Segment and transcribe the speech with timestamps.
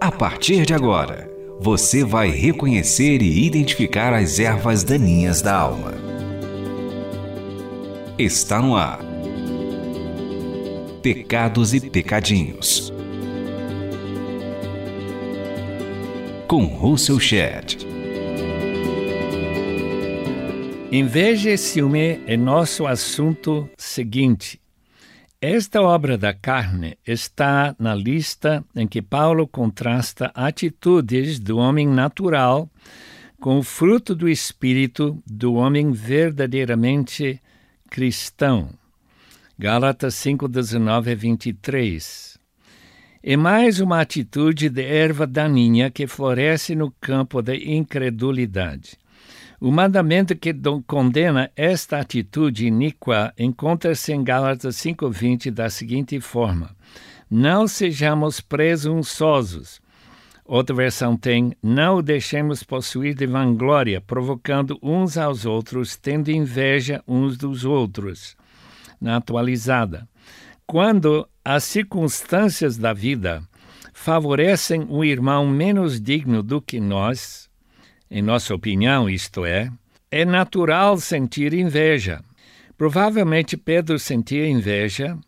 [0.00, 5.94] A partir de agora, você vai reconhecer e identificar as ervas daninhas da alma.
[8.18, 9.00] Está no ar.
[11.02, 12.92] Pecados e Pecadinhos.
[16.46, 17.86] Com Russell Shedd.
[20.92, 24.63] Inveja e ciúme é nosso assunto seguinte.
[25.46, 32.66] Esta obra da carne está na lista em que Paulo contrasta atitudes do homem natural
[33.38, 37.42] com o fruto do espírito do homem verdadeiramente
[37.90, 38.70] cristão.
[39.58, 42.38] Gálatas 5, 19 a 23.
[43.22, 48.96] É mais uma atitude de erva daninha que floresce no campo da incredulidade.
[49.60, 50.52] O mandamento que
[50.86, 56.76] condena esta atitude iníqua encontra-se em Gálatas 5:20 da seguinte forma:
[57.30, 59.80] Não sejamos presunçosos.
[60.44, 67.02] Outra versão tem: Não o deixemos possuir de vanglória, provocando uns aos outros, tendo inveja
[67.06, 68.36] uns dos outros.
[69.00, 70.08] Na atualizada,
[70.66, 73.42] quando as circunstâncias da vida
[73.92, 77.48] favorecem um irmão menos digno do que nós,
[78.14, 79.72] em nossa opinião, isto é,
[80.08, 82.22] é natural sentir inveja.
[82.78, 85.18] Provavelmente Pedro sentia inveja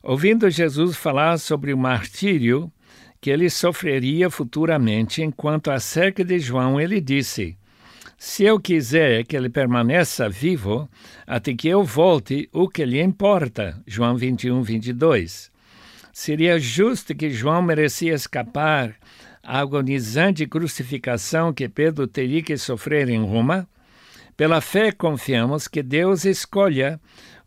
[0.00, 2.70] ouvindo Jesus falar sobre o martírio
[3.20, 7.58] que ele sofreria futuramente, enquanto acerca de João ele disse:
[8.16, 10.88] Se eu quiser que ele permaneça vivo,
[11.26, 13.82] até que eu volte, o que lhe importa?
[13.84, 15.50] João 21, 22.
[16.12, 18.94] Seria justo que João merecia escapar
[19.46, 23.68] a agonizante crucificação que Pedro teria que sofrer em Roma,
[24.36, 27.00] pela fé confiamos que Deus escolha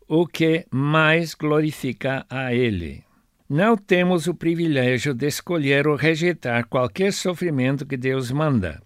[0.08, 3.04] o que mais glorifica a Ele.
[3.48, 8.80] Não temos o privilégio de escolher ou rejeitar qualquer sofrimento que Deus manda.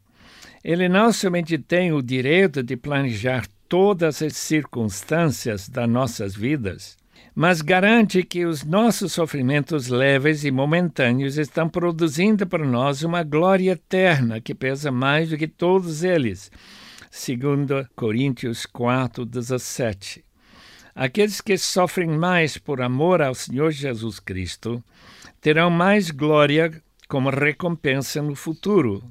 [0.62, 6.96] Ele não somente tem o direito de planejar todas as circunstâncias das nossas vidas,
[7.34, 13.72] mas garante que os nossos sofrimentos leves e momentâneos estão produzindo para nós uma glória
[13.72, 16.50] eterna que pesa mais do que todos eles.
[17.10, 20.24] Segundo Coríntios 4, 17.
[20.94, 24.82] Aqueles que sofrem mais por amor ao Senhor Jesus Cristo
[25.40, 26.70] terão mais glória
[27.08, 29.02] como recompensa no futuro.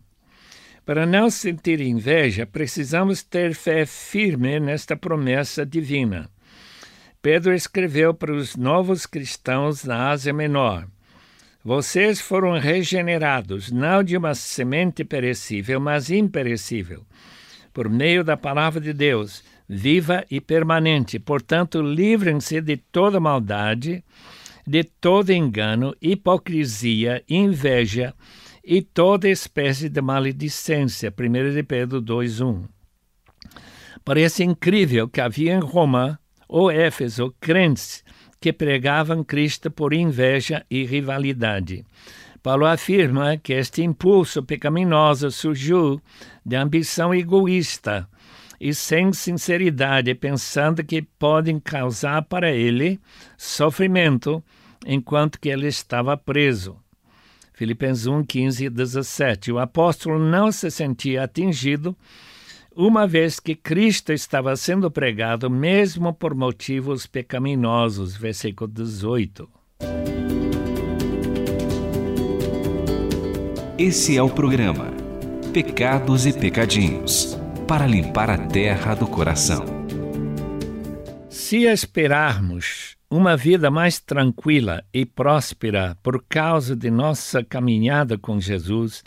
[0.85, 6.29] Para não sentir inveja, precisamos ter fé firme nesta promessa divina.
[7.23, 10.85] Pedro escreveu para os novos cristãos na Ásia Menor:
[11.63, 17.05] Vocês foram regenerados, não de uma semente perecível, mas imperecível,
[17.73, 21.17] por meio da palavra de Deus, viva e permanente.
[21.17, 24.03] Portanto, livrem-se de toda maldade,
[24.67, 28.13] de todo engano, hipocrisia, inveja
[28.61, 31.09] e toda espécie de maledicência.
[31.09, 32.65] 1 de Pedro 2:1.
[34.03, 36.19] Parece incrível que havia em Roma
[36.53, 38.03] ou Éfeso crentes
[38.39, 41.83] que pregavam Cristo por inveja e rivalidade.
[42.43, 45.99] Paulo afirma que este impulso pecaminoso surgiu
[46.45, 48.07] de ambição egoísta
[48.61, 52.99] e sem sinceridade, pensando que podem causar para ele
[53.35, 54.43] sofrimento
[54.85, 56.77] enquanto que ele estava preso.
[57.53, 59.51] Filipenses 1, 15 e 17.
[59.51, 61.97] O apóstolo não se sentia atingido
[62.75, 68.15] uma vez que Cristo estava sendo pregado mesmo por motivos pecaminosos.
[68.15, 69.49] Versículo 18.
[73.77, 74.91] Esse é o programa
[75.53, 79.65] Pecados e Pecadinhos para limpar a terra do coração.
[81.29, 89.03] Se esperarmos uma vida mais tranquila e próspera por causa de nossa caminhada com Jesus,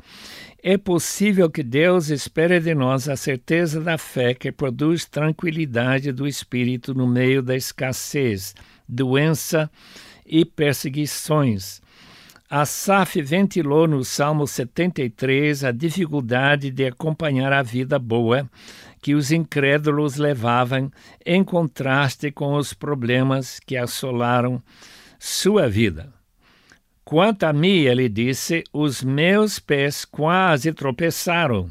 [0.62, 6.26] é possível que Deus espere de nós a certeza da fé que produz tranquilidade do
[6.26, 8.54] espírito no meio da escassez,
[8.88, 9.70] doença
[10.24, 11.80] e perseguições.
[12.48, 18.48] Asaf ventilou no Salmo 73 a dificuldade de acompanhar a vida boa
[19.02, 20.90] que os incrédulos levavam,
[21.24, 24.62] em contraste com os problemas que assolaram
[25.18, 26.15] sua vida.
[27.08, 31.70] Quanto a mim, ele disse, os meus pés quase tropeçaram,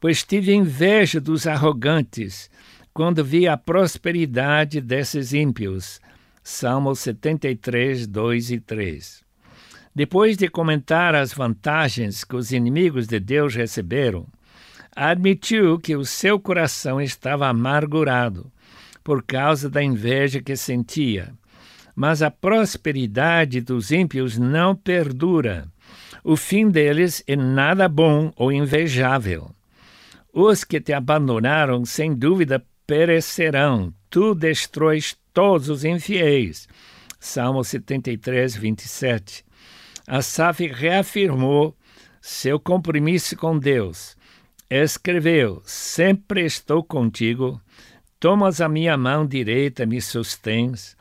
[0.00, 2.50] pois tive inveja dos arrogantes
[2.92, 6.00] quando vi a prosperidade desses ímpios.
[6.42, 9.22] Salmo 73, 2 e 3.
[9.94, 14.26] Depois de comentar as vantagens que os inimigos de Deus receberam,
[14.96, 18.50] admitiu que o seu coração estava amargurado
[19.04, 21.32] por causa da inveja que sentia
[21.94, 25.66] mas a prosperidade dos ímpios não perdura.
[26.24, 29.50] O fim deles é nada bom ou invejável.
[30.32, 33.92] Os que te abandonaram, sem dúvida, perecerão.
[34.08, 36.68] Tu destróis todos os infiéis.
[37.18, 39.44] Salmo 73, 27.
[40.06, 41.76] Asaf reafirmou
[42.20, 44.16] seu compromisso com Deus.
[44.70, 47.60] Escreveu: Sempre estou contigo.
[48.18, 50.96] Tomas a minha mão direita, me sustens.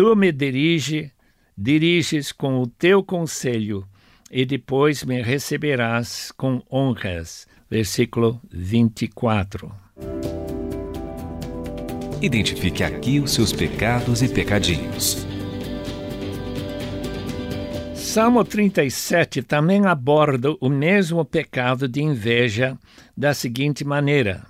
[0.00, 1.12] Tu me dirige,
[1.54, 3.86] diriges com o teu conselho
[4.30, 7.46] e depois me receberás com honras.
[7.70, 9.70] Versículo 24.
[12.22, 15.26] Identifique aqui os seus pecados e pecadinhos.
[17.94, 22.74] Salmo 37 também aborda o mesmo pecado de inveja
[23.14, 24.46] da seguinte maneira: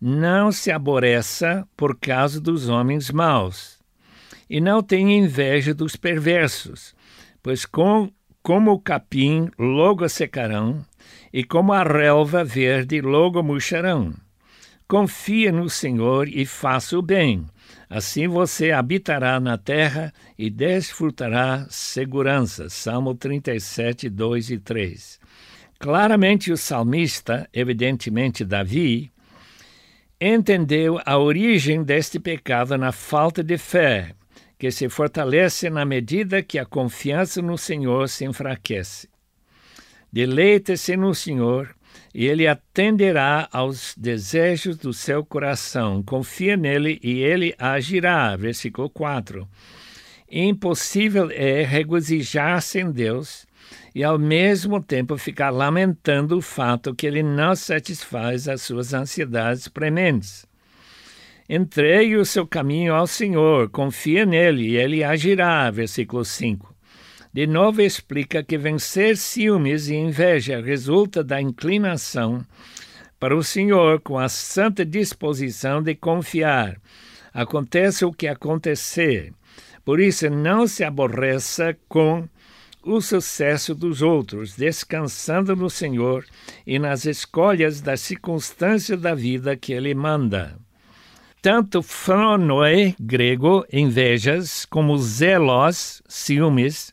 [0.00, 3.73] Não se aborreça por causa dos homens maus,
[4.48, 6.94] e não tenha inveja dos perversos,
[7.42, 8.10] pois com
[8.42, 10.84] como o capim logo secarão,
[11.32, 14.12] e como a relva verde logo murcharão.
[14.86, 17.46] Confia no Senhor e faça o bem.
[17.88, 22.68] Assim você habitará na terra e desfrutará segurança.
[22.68, 25.18] Salmo 37, 2 e 3.
[25.78, 29.10] Claramente o salmista, evidentemente Davi,
[30.20, 34.14] entendeu a origem deste pecado na falta de fé
[34.64, 39.10] que se fortalece na medida que a confiança no Senhor se enfraquece.
[40.10, 41.76] Deleite-se no Senhor
[42.14, 46.02] e ele atenderá aos desejos do seu coração.
[46.02, 48.34] Confia nele e ele agirá.
[48.36, 49.46] Versículo 4.
[50.30, 53.46] Impossível é regozijar-se em Deus
[53.94, 59.68] e ao mesmo tempo ficar lamentando o fato que ele não satisfaz as suas ansiedades
[59.68, 60.46] prementes.
[61.48, 65.70] Entregue o seu caminho ao Senhor, confia nele e ele agirá.
[65.70, 66.74] Versículo 5.
[67.34, 72.46] De novo explica que vencer ciúmes e inveja resulta da inclinação
[73.20, 76.80] para o Senhor com a santa disposição de confiar.
[77.32, 79.32] Acontece o que acontecer.
[79.84, 82.26] Por isso, não se aborreça com
[82.82, 86.24] o sucesso dos outros, descansando no Senhor
[86.66, 90.56] e nas escolhas das circunstâncias da vida que Ele manda.
[91.44, 96.90] Tanto fronoe, grego, invejas, como zelos, ciúmes,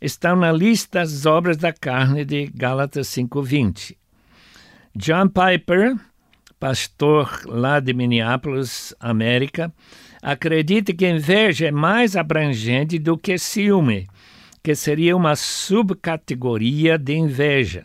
[0.00, 3.94] estão na lista das obras da carne de Gálatas 5.20.
[4.96, 5.96] John Piper,
[6.58, 9.70] pastor lá de Minneapolis, América,
[10.22, 14.08] acredita que inveja é mais abrangente do que ciúme,
[14.62, 17.84] que seria uma subcategoria de inveja.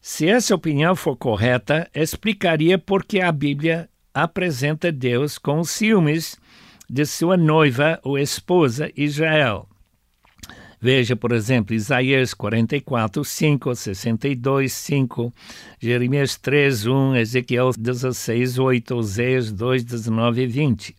[0.00, 6.38] Se essa opinião for correta, explicaria por que a Bíblia apresenta Deus com ciúmes
[6.88, 9.68] de sua noiva ou esposa Israel.
[10.80, 15.32] Veja, por exemplo, Isaías 44, 5, 62, 5,
[15.78, 20.96] Jeremias 3, 1, Ezequiel 16, 8, Oséias 2, 19 e 20.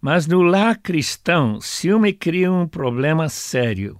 [0.00, 3.98] Mas no lar cristão, ciúme cria um problema sério.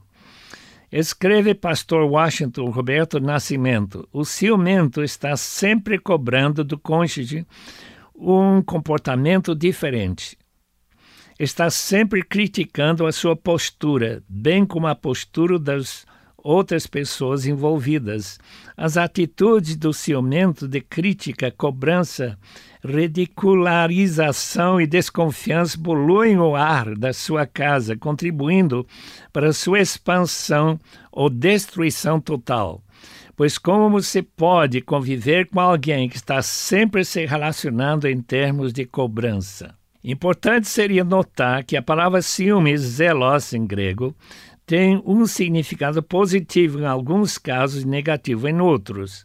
[0.91, 7.47] Escreve pastor Washington Roberto Nascimento: o ciumento está sempre cobrando do cônjuge
[8.19, 10.37] um comportamento diferente.
[11.39, 16.05] Está sempre criticando a sua postura, bem como a postura das
[16.37, 18.41] outras pessoas envolvidas.
[18.77, 22.37] As atitudes do ciumento de crítica, cobrança,
[22.85, 28.85] ridicularização e desconfiança poluem o ar da sua casa, contribuindo
[29.33, 30.79] para sua expansão
[31.13, 32.83] ou destruição total.
[33.39, 38.85] Pois como se pode conviver com alguém que está sempre se relacionando em termos de
[38.85, 39.77] cobrança?
[40.03, 44.13] Importante seria notar que a palavra ciúmes, zelos em grego,
[44.67, 49.25] tem um significado positivo em alguns casos e negativo em outros.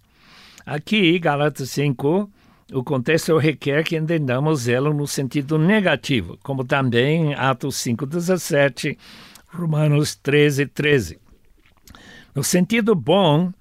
[0.64, 2.30] Aqui, Galatas 5,
[2.72, 8.96] o contexto requer que entendamos zelo no sentido negativo, como também em Atos 5,17,
[9.48, 11.20] Romanos 13, 13.
[12.36, 13.52] No sentido bom,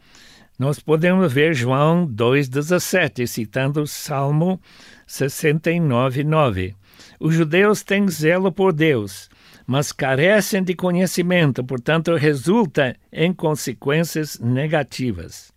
[0.62, 4.60] nós podemos ver João 2,17, citando o Salmo
[5.08, 6.76] 69, 9.
[7.18, 9.28] Os judeus têm zelo por Deus,
[9.66, 15.52] mas carecem de conhecimento, portanto, resulta em consequências negativas.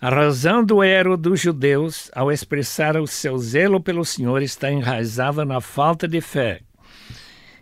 [0.00, 5.44] A razão do erro dos judeus ao expressar o seu zelo pelo Senhor está enraizada
[5.44, 6.62] na falta de fé.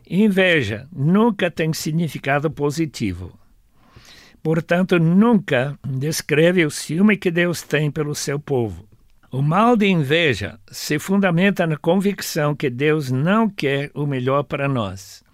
[0.09, 3.39] Inveja nunca tem significado positivo.
[4.47, 8.85] Portanto, nunca descreve o ciúme que Deus tem pelo seu povo.
[9.29, 14.69] O mal de inveja se fundamenta na convicção que Deus não quer o melhor para
[14.69, 15.25] nós.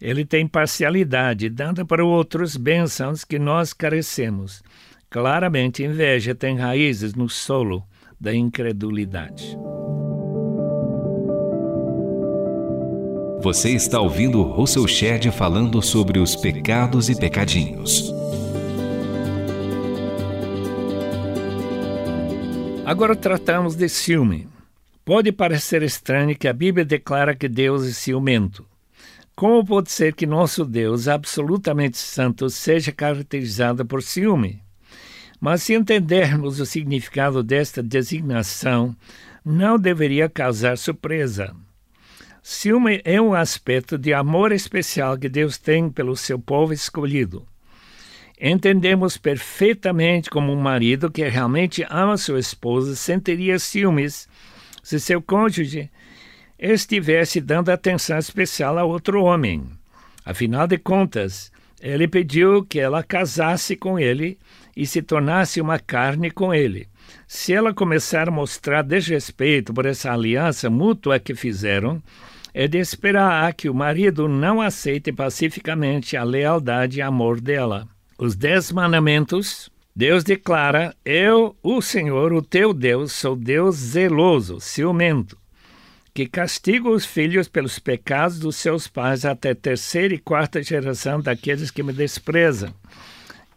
[0.00, 4.60] Ele tem parcialidade, dando para outros bênçãos que nós carecemos.
[5.08, 7.84] Claramente, inveja tem raízes no solo
[8.20, 9.56] da incredulidade.
[13.40, 18.15] Você está ouvindo Russell Shedd falando sobre os pecados e pecadinhos.
[22.86, 24.46] Agora tratamos de ciúme.
[25.04, 28.64] Pode parecer estranho que a Bíblia declara que Deus é ciumento.
[29.34, 34.62] Como pode ser que nosso Deus, absolutamente santo, seja caracterizado por ciúme?
[35.40, 38.94] Mas se entendermos o significado desta designação,
[39.44, 41.56] não deveria causar surpresa.
[42.40, 47.44] Ciúme é um aspecto de amor especial que Deus tem pelo seu povo escolhido.
[48.40, 54.28] Entendemos perfeitamente como um marido que realmente ama sua esposa sentiria ciúmes
[54.82, 55.90] se seu cônjuge
[56.58, 59.64] estivesse dando atenção especial a outro homem.
[60.24, 61.50] Afinal de contas,
[61.80, 64.38] ele pediu que ela casasse com ele
[64.76, 66.88] e se tornasse uma carne com ele.
[67.26, 72.02] Se ela começar a mostrar desrespeito por essa aliança mútua que fizeram,
[72.52, 77.88] é de esperar que o marido não aceite pacificamente a lealdade e amor dela.
[78.18, 85.36] Os dez mandamentos, Deus declara: Eu, o Senhor, o teu Deus, sou Deus zeloso, ciumento
[86.16, 91.70] que castiga os filhos pelos pecados dos seus pais até terceira e quarta geração daqueles
[91.70, 92.72] que me desprezam.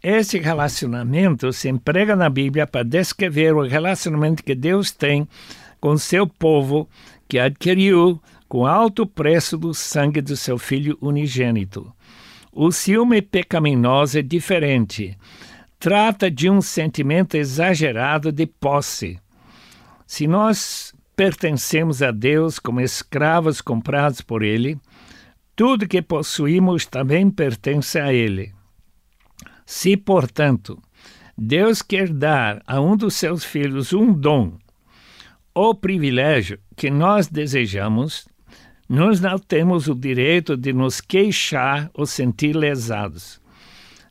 [0.02, 5.26] Esse relacionamento se emprega na Bíblia para descrever o relacionamento que Deus tem
[5.80, 6.86] com seu povo
[7.26, 11.90] que adquiriu com alto preço do sangue do seu filho unigênito.
[12.52, 15.16] O ciúme pecaminoso é diferente.
[15.78, 19.18] Trata de um sentimento exagerado de posse.
[20.04, 24.78] Se nós pertencemos a Deus como escravos comprados por Ele,
[25.54, 28.52] tudo que possuímos também pertence a Ele.
[29.64, 30.82] Se, portanto,
[31.38, 34.58] Deus quer dar a um dos seus filhos um dom
[35.54, 38.26] ou privilégio que nós desejamos,
[38.90, 43.40] nós não temos o direito de nos queixar ou sentir lesados.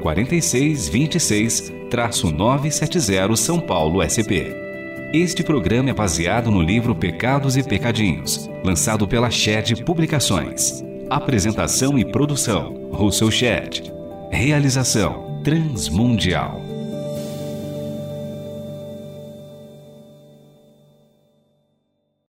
[0.00, 4.56] 046 26-970 São Paulo SP.
[5.12, 10.82] Este programa é baseado no livro Pecados e Pecadinhos, lançado pela Shed Publicações.
[11.10, 13.92] Apresentação e produção: Russell Shedd.
[14.30, 16.69] Realização: Transmundial.